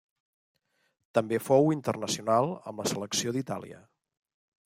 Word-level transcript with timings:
També 1.17 1.39
fou 1.49 1.69
internacional 1.75 2.51
amb 2.71 2.83
la 2.83 2.89
selecció 2.95 3.35
d'Itàlia. 3.37 3.83